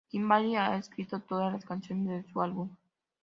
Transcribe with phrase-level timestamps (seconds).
[0.09, 2.75] Kimball ha escrito todas las canciones de su álbum.